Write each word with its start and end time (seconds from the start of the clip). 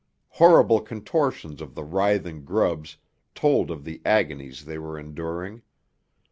Horrible 0.29 0.81
contortions 0.81 1.61
of 1.61 1.75
the 1.75 1.83
writhing 1.83 2.43
grubs 2.43 2.97
told 3.35 3.69
of 3.69 3.83
the 3.83 4.01
agonies 4.03 4.65
they 4.65 4.79
were 4.79 4.97
enduring. 4.97 5.61